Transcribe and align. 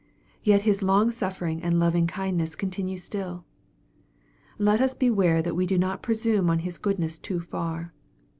Yet 0.43 0.61
His 0.63 0.81
longsuffering 0.81 1.61
and 1.61 1.75
lovingkindness 1.77 2.55
continue 2.55 2.97
still. 2.97 3.45
Let 4.57 4.81
us 4.81 4.95
beware 4.95 5.43
that 5.43 5.55
we 5.55 5.67
do 5.67 5.77
not 5.77 6.01
presume 6.01 6.49
on 6.49 6.57
His 6.65 6.79
goodness 6.79 7.19
too 7.19 7.39
far. 7.39 7.93